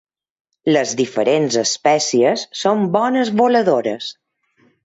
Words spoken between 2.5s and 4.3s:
són bones voladores.